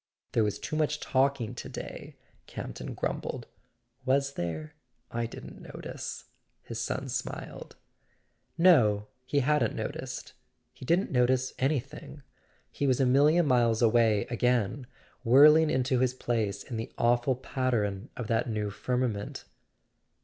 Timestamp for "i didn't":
5.11-5.61